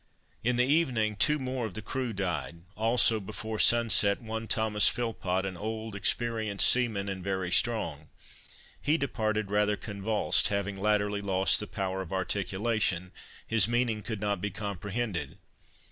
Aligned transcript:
In 0.43 0.55
the 0.55 0.65
evening 0.65 1.15
two 1.15 1.37
more 1.37 1.67
of 1.67 1.75
the 1.75 1.81
crew 1.83 2.11
died, 2.11 2.63
also, 2.75 3.19
before 3.19 3.59
sunset, 3.59 4.19
one 4.19 4.47
Thomas 4.47 4.87
Philpot, 4.87 5.45
an 5.45 5.55
old 5.55 5.95
experienced 5.95 6.67
seaman, 6.67 7.07
and 7.07 7.23
very 7.23 7.51
strong; 7.51 8.09
he 8.81 8.97
departed 8.97 9.51
rather 9.51 9.77
convulsed; 9.77 10.47
having 10.47 10.75
latterly 10.77 11.21
lost 11.21 11.59
the 11.59 11.67
power 11.67 12.01
of 12.01 12.11
articulation, 12.11 13.11
his 13.45 13.67
meaning 13.67 14.01
could 14.01 14.19
not 14.19 14.41
be 14.41 14.49
comprehended. 14.49 15.37